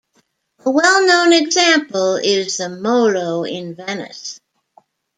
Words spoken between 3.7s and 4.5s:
Venice.